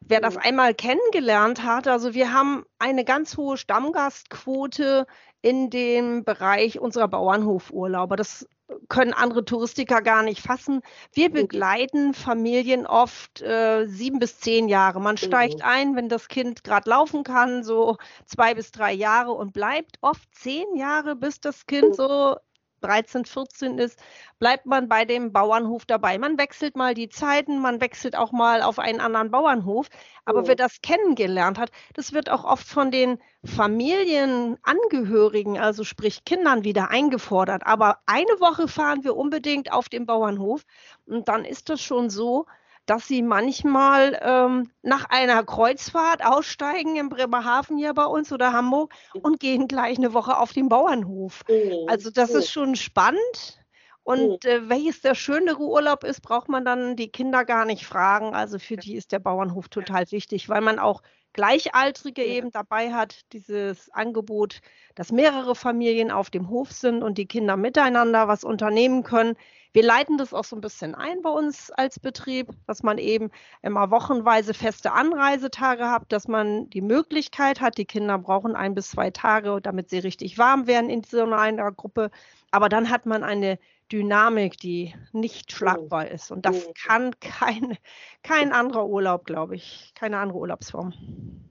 [0.00, 0.40] wer das mhm.
[0.42, 5.06] einmal kennengelernt hat, also wir haben eine ganz hohe Stammgastquote
[5.42, 8.16] in dem Bereich unserer Bauernhofurlauber.
[8.16, 8.46] Das
[8.88, 10.80] können andere Touristiker gar nicht fassen.
[11.12, 15.00] Wir begleiten Familien oft äh, sieben bis zehn Jahre.
[15.00, 15.64] Man steigt mhm.
[15.64, 20.28] ein, wenn das Kind gerade laufen kann, so zwei bis drei Jahre und bleibt oft
[20.34, 22.36] zehn Jahre, bis das Kind so
[22.80, 23.98] 13, 14 ist,
[24.38, 26.18] bleibt man bei dem Bauernhof dabei.
[26.18, 29.88] Man wechselt mal die Zeiten, man wechselt auch mal auf einen anderen Bauernhof.
[30.24, 30.46] Aber oh.
[30.46, 36.90] wer das kennengelernt hat, das wird auch oft von den Familienangehörigen, also sprich Kindern, wieder
[36.90, 37.66] eingefordert.
[37.66, 40.62] Aber eine Woche fahren wir unbedingt auf dem Bauernhof
[41.06, 42.46] und dann ist das schon so,
[42.90, 48.92] dass sie manchmal ähm, nach einer Kreuzfahrt aussteigen in Bremerhaven hier bei uns oder Hamburg
[49.22, 51.42] und gehen gleich eine Woche auf den Bauernhof.
[51.48, 51.86] Mhm.
[51.86, 53.62] Also das ist schon spannend.
[54.02, 54.50] Und mhm.
[54.50, 58.34] äh, welches der schönere Urlaub ist, braucht man dann die Kinder gar nicht fragen.
[58.34, 61.00] Also für die ist der Bauernhof total wichtig, weil man auch
[61.32, 64.62] Gleichaltrige eben dabei hat, dieses Angebot,
[64.96, 69.36] dass mehrere Familien auf dem Hof sind und die Kinder miteinander was unternehmen können.
[69.72, 73.30] Wir leiten das auch so ein bisschen ein bei uns als Betrieb, dass man eben
[73.62, 78.90] immer wochenweise feste Anreisetage hat, dass man die Möglichkeit hat, die Kinder brauchen ein bis
[78.90, 82.10] zwei Tage, damit sie richtig warm werden in so einer Gruppe.
[82.50, 83.58] Aber dann hat man eine
[83.92, 86.30] Dynamik, die nicht schlagbar ist.
[86.30, 87.76] Und das kann kein,
[88.22, 90.92] kein anderer Urlaub, glaube ich, keine andere Urlaubsform.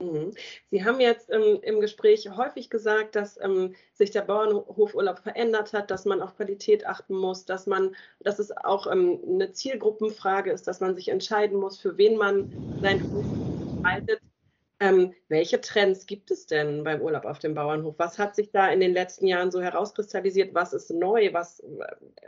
[0.02, 0.32] Mhm.
[0.70, 5.92] Sie haben jetzt ähm, im Gespräch häufig gesagt, dass ähm, sich der Bauernhofurlaub verändert hat,
[5.92, 10.68] dass man auf Qualität achten muss, dass man, dass es auch ähm, eine Zielgruppenfrage ist,
[10.68, 13.26] dass man sich entscheiden muss, für wen man sein Hof
[13.84, 14.22] haltet.
[14.82, 17.96] Ähm, welche Trends gibt es denn beim Urlaub auf dem Bauernhof?
[17.98, 20.54] Was hat sich da in den letzten Jahren so herauskristallisiert?
[20.56, 21.34] Was ist neu?
[21.34, 21.66] Was äh,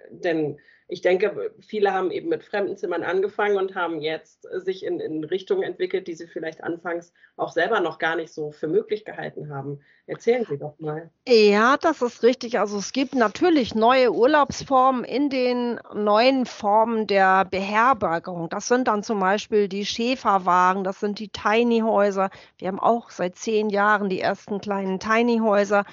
[0.09, 0.59] denn?
[0.89, 5.63] Ich denke, viele haben eben mit Fremdenzimmern angefangen und haben jetzt sich in, in Richtungen
[5.63, 9.79] entwickelt, die sie vielleicht anfangs auch selber noch gar nicht so für möglich gehalten haben.
[10.11, 11.09] Erzählen Sie doch mal.
[11.25, 12.59] Ja, das ist richtig.
[12.59, 18.49] Also es gibt natürlich neue Urlaubsformen in den neuen Formen der Beherbergung.
[18.49, 22.29] Das sind dann zum Beispiel die Schäferwagen, das sind die Tiny Häuser.
[22.57, 25.85] Wir haben auch seit zehn Jahren die ersten kleinen Tiny Häuser.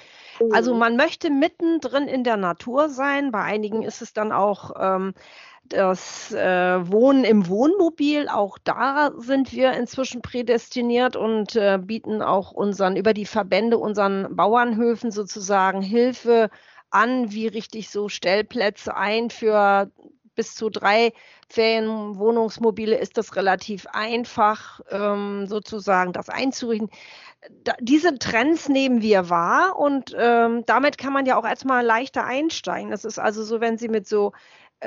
[0.51, 0.79] Also mhm.
[0.79, 3.31] man möchte mittendrin in der Natur sein.
[3.31, 5.13] Bei einigen ist es dann auch ähm,
[5.69, 8.27] das äh, Wohnen im Wohnmobil.
[8.27, 14.35] Auch da sind wir inzwischen prädestiniert und äh, bieten auch unseren über die Verbände unseren
[14.35, 16.49] Bauernhöfen sozusagen Hilfe
[16.89, 19.91] an, wie richtig so Stellplätze ein für
[20.35, 21.11] bis zu drei
[21.49, 26.89] Ferienwohnungsmobile ist das relativ einfach, ähm, sozusagen das einzurichten
[27.63, 32.25] da, diese Trends nehmen wir wahr und ähm, damit kann man ja auch erstmal leichter
[32.25, 32.91] einsteigen.
[32.91, 34.33] Das ist also so, wenn Sie mit so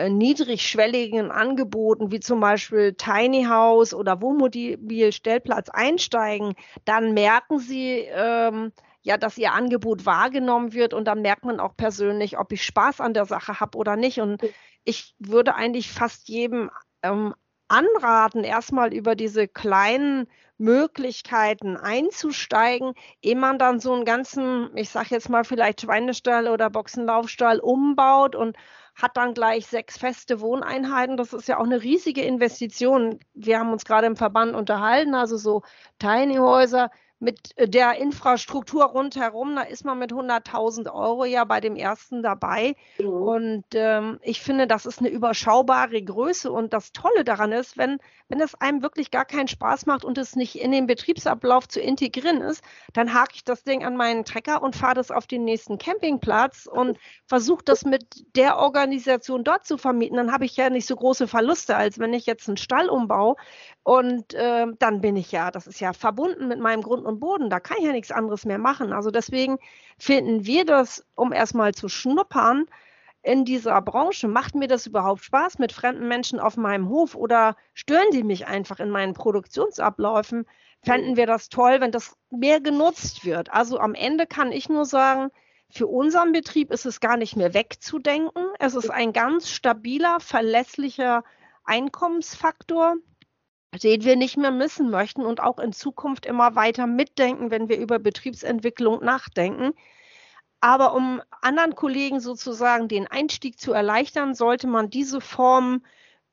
[0.08, 9.16] niedrigschwelligen Angeboten wie zum Beispiel Tiny House oder Wohnmobil-Stellplatz einsteigen, dann merken Sie, ähm, ja,
[9.16, 13.14] dass ihr Angebot wahrgenommen wird und dann merkt man auch persönlich, ob ich Spaß an
[13.14, 14.20] der Sache habe oder nicht.
[14.20, 14.40] Und
[14.84, 16.70] ich würde eigentlich fast jedem
[17.02, 17.34] ähm,
[17.68, 20.28] anraten, erstmal über diese kleinen
[20.58, 26.70] Möglichkeiten einzusteigen, ehe man dann so einen ganzen, ich sage jetzt mal vielleicht Schweinestall oder
[26.70, 28.56] Boxenlaufstall umbaut und
[28.94, 31.16] hat dann gleich sechs feste Wohneinheiten.
[31.16, 33.18] Das ist ja auch eine riesige Investition.
[33.34, 35.62] Wir haben uns gerade im Verband unterhalten, also so
[35.98, 36.90] Tiny Häuser
[37.22, 42.74] mit der Infrastruktur rundherum, da ist man mit 100.000 Euro ja bei dem ersten dabei.
[42.98, 43.06] Mhm.
[43.06, 46.50] Und ähm, ich finde, das ist eine überschaubare Größe.
[46.50, 50.18] Und das Tolle daran ist, wenn, wenn es einem wirklich gar keinen Spaß macht und
[50.18, 54.24] es nicht in den Betriebsablauf zu integrieren ist, dann hake ich das Ding an meinen
[54.24, 58.04] Trecker und fahre das auf den nächsten Campingplatz und versuche das mit
[58.34, 60.16] der Organisation dort zu vermieten.
[60.16, 63.36] Dann habe ich ja nicht so große Verluste, als wenn ich jetzt einen Stall umbaue.
[63.84, 67.50] Und äh, dann bin ich ja, das ist ja verbunden mit meinem Grund und Boden,
[67.50, 68.92] da kann ich ja nichts anderes mehr machen.
[68.92, 69.58] Also deswegen
[69.98, 72.66] finden wir das, um erstmal zu schnuppern
[73.22, 77.56] in dieser Branche, macht mir das überhaupt Spaß mit fremden Menschen auf meinem Hof oder
[77.72, 80.46] stören die mich einfach in meinen Produktionsabläufen?
[80.84, 83.52] Fänden wir das toll, wenn das mehr genutzt wird.
[83.52, 85.30] Also am Ende kann ich nur sagen,
[85.70, 88.44] für unseren Betrieb ist es gar nicht mehr wegzudenken.
[88.58, 91.22] Es ist ein ganz stabiler, verlässlicher
[91.64, 92.96] Einkommensfaktor,
[93.80, 97.78] den wir nicht mehr missen möchten und auch in Zukunft immer weiter mitdenken, wenn wir
[97.78, 99.72] über Betriebsentwicklung nachdenken.
[100.60, 105.82] Aber um anderen Kollegen sozusagen den Einstieg zu erleichtern, sollte man diese Form,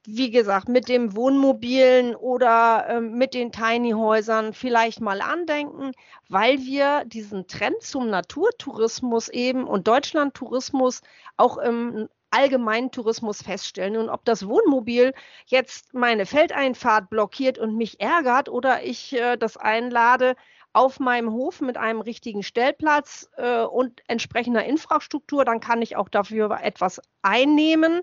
[0.06, 5.94] wie gesagt, mit dem Wohnmobilen oder äh, mit den Tiny Häusern vielleicht mal andenken,
[6.28, 11.02] weil wir diesen Trend zum Naturtourismus eben und Deutschlandtourismus
[11.38, 13.98] auch im allgemeinen Tourismus feststellen.
[13.98, 15.14] Und ob das Wohnmobil
[15.46, 20.36] jetzt meine Feldeinfahrt blockiert und mich ärgert oder ich äh, das einlade
[20.74, 26.10] auf meinem Hof mit einem richtigen Stellplatz äh, und entsprechender Infrastruktur, dann kann ich auch
[26.10, 28.02] dafür etwas einnehmen.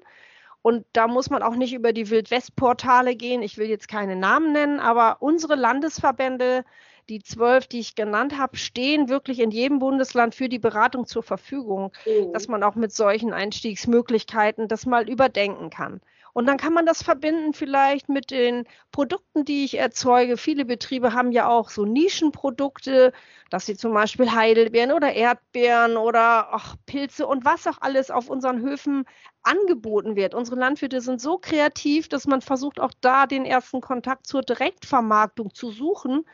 [0.62, 3.40] Und da muss man auch nicht über die Wildwest-Portale gehen.
[3.42, 6.64] Ich will jetzt keine Namen nennen, aber unsere Landesverbände
[7.08, 11.22] die zwölf, die ich genannt habe, stehen wirklich in jedem Bundesland für die Beratung zur
[11.22, 12.32] Verfügung, mhm.
[12.32, 16.00] dass man auch mit solchen Einstiegsmöglichkeiten das mal überdenken kann.
[16.36, 20.36] Und dann kann man das verbinden vielleicht mit den Produkten, die ich erzeuge.
[20.36, 23.14] Viele Betriebe haben ja auch so Nischenprodukte,
[23.48, 28.28] dass sie zum Beispiel Heidelbeeren oder Erdbeeren oder ach, Pilze und was auch alles auf
[28.28, 29.06] unseren Höfen
[29.44, 30.34] angeboten wird.
[30.34, 35.54] Unsere Landwirte sind so kreativ, dass man versucht, auch da den ersten Kontakt zur Direktvermarktung
[35.54, 36.26] zu suchen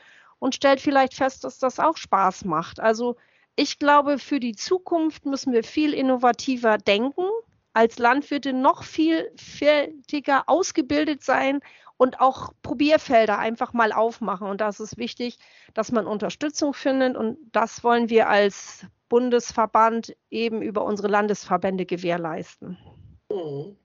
[0.43, 2.81] und stellt vielleicht fest, dass das auch Spaß macht.
[2.81, 3.15] Also
[3.55, 7.27] ich glaube, für die Zukunft müssen wir viel innovativer denken,
[7.75, 11.61] als Landwirte noch vielfältiger ausgebildet sein
[11.97, 14.49] und auch Probierfelder einfach mal aufmachen.
[14.49, 15.39] Und das ist wichtig,
[15.75, 17.17] dass man Unterstützung findet.
[17.17, 22.79] Und das wollen wir als Bundesverband eben über unsere Landesverbände gewährleisten.
[23.31, 23.77] Mhm.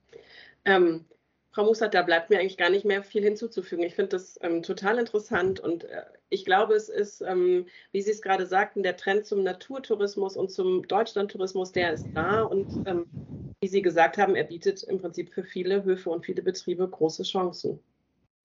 [0.64, 1.04] Ähm,
[1.50, 3.84] Frau Mussert, da bleibt mir eigentlich gar nicht mehr viel hinzuzufügen.
[3.84, 8.10] Ich finde das ähm, total interessant und äh, ich glaube, es ist, ähm, wie Sie
[8.10, 13.06] es gerade sagten, der Trend zum Naturtourismus und zum Deutschlandtourismus, der ist da und ähm,
[13.60, 17.22] wie Sie gesagt haben, er bietet im Prinzip für viele Höfe und viele Betriebe große
[17.22, 17.80] Chancen.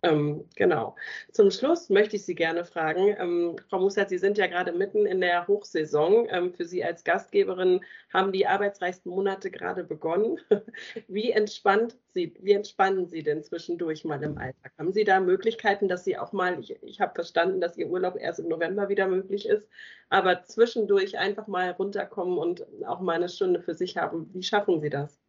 [0.03, 0.97] Ähm, genau.
[1.31, 5.05] Zum Schluss möchte ich Sie gerne fragen, ähm, Frau Mussert, Sie sind ja gerade mitten
[5.05, 6.27] in der Hochsaison.
[6.29, 7.79] Ähm, für Sie als Gastgeberin
[8.11, 10.39] haben die arbeitsreichsten Monate gerade begonnen.
[11.07, 14.73] Wie entspannt Sie, wie entspannen Sie denn zwischendurch mal im Alltag?
[14.77, 18.17] Haben Sie da Möglichkeiten, dass Sie auch mal, ich, ich habe verstanden, dass Ihr Urlaub
[18.19, 19.67] erst im November wieder möglich ist,
[20.09, 24.29] aber zwischendurch einfach mal runterkommen und auch mal eine Stunde für sich haben?
[24.33, 25.22] Wie schaffen Sie das?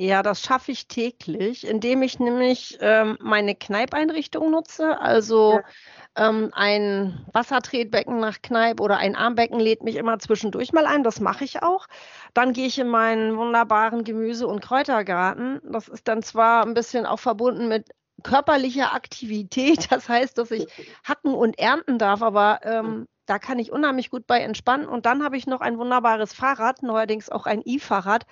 [0.00, 5.00] Ja, das schaffe ich täglich, indem ich nämlich ähm, meine Kneipeinrichtung nutze.
[5.00, 6.28] Also ja.
[6.28, 11.02] ähm, ein Wassertretbecken nach Kneip oder ein Armbecken lädt mich immer zwischendurch mal ein.
[11.02, 11.88] Das mache ich auch.
[12.32, 15.60] Dann gehe ich in meinen wunderbaren Gemüse- und Kräutergarten.
[15.64, 17.90] Das ist dann zwar ein bisschen auch verbunden mit
[18.22, 19.88] körperlicher Aktivität.
[19.90, 20.66] Das heißt, dass ich
[21.04, 24.88] hacken und ernten darf, aber ähm, da kann ich unheimlich gut bei entspannen.
[24.88, 28.24] Und dann habe ich noch ein wunderbares Fahrrad, neuerdings auch ein E-Fahrrad.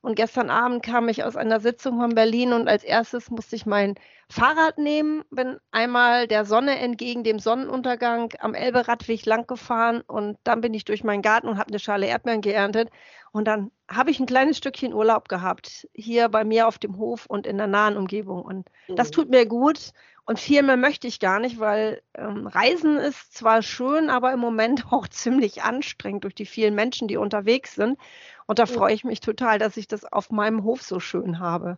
[0.00, 3.66] Und gestern Abend kam ich aus einer Sitzung von Berlin und als erstes musste ich
[3.66, 3.94] mein
[4.28, 10.60] Fahrrad nehmen, bin einmal der Sonne entgegen dem Sonnenuntergang am Elberadweg lang gefahren und dann
[10.60, 12.90] bin ich durch meinen Garten und habe eine Schale Erdbeeren geerntet.
[13.34, 17.26] Und dann habe ich ein kleines Stückchen Urlaub gehabt, hier bei mir auf dem Hof
[17.26, 18.42] und in der nahen Umgebung.
[18.42, 18.94] Und mhm.
[18.94, 19.90] das tut mir gut.
[20.24, 24.38] Und viel mehr möchte ich gar nicht, weil ähm, Reisen ist zwar schön, aber im
[24.38, 27.98] Moment auch ziemlich anstrengend durch die vielen Menschen, die unterwegs sind.
[28.46, 31.76] Und da freue ich mich total, dass ich das auf meinem Hof so schön habe.